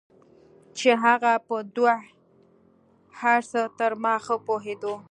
چې 0.77 0.89
هغه 1.03 1.33
په 1.47 1.57
دو 1.75 1.85
هرڅه 3.21 3.61
تر 3.77 3.91
ما 4.03 4.13
ښه 4.25 4.35
پوهېدو. 4.47 4.93